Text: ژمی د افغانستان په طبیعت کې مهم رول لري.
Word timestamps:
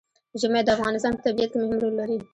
ژمی 0.41 0.61
د 0.63 0.69
افغانستان 0.75 1.11
په 1.15 1.21
طبیعت 1.27 1.49
کې 1.51 1.57
مهم 1.61 1.77
رول 1.81 1.93
لري. 2.01 2.17